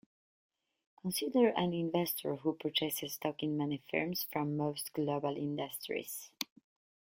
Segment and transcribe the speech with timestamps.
[0.99, 6.31] Consider an investor who purchases stock in many firms from most global industries.